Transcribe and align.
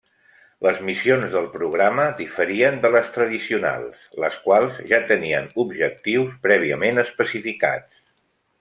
Les 0.67 0.77
missions 0.85 1.33
del 1.35 1.49
programa 1.57 2.05
diferien 2.21 2.79
de 2.85 2.91
les 2.95 3.11
tradicionals, 3.19 4.07
les 4.25 4.39
quals 4.47 4.81
ja 4.93 5.01
tenien 5.13 5.47
objectius 5.67 6.33
prèviament 6.49 7.07
especificats. 7.07 8.05